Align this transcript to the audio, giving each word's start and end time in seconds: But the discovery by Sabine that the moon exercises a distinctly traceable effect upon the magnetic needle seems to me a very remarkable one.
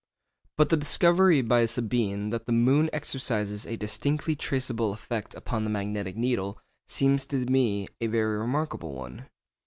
But 0.57 0.69
the 0.69 0.77
discovery 0.77 1.43
by 1.43 1.63
Sabine 1.67 2.31
that 2.31 2.47
the 2.47 2.51
moon 2.51 2.89
exercises 2.91 3.67
a 3.67 3.77
distinctly 3.77 4.35
traceable 4.35 4.93
effect 4.93 5.35
upon 5.35 5.63
the 5.63 5.69
magnetic 5.69 6.17
needle 6.17 6.59
seems 6.87 7.23
to 7.27 7.45
me 7.45 7.87
a 7.99 8.07
very 8.07 8.39
remarkable 8.39 8.93
one. 8.93 9.27